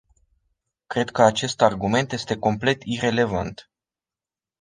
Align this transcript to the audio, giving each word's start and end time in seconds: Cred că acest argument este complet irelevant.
Cred 0.87 1.09
că 1.11 1.21
acest 1.23 1.61
argument 1.61 2.11
este 2.11 2.37
complet 2.37 2.81
irelevant. 2.83 3.69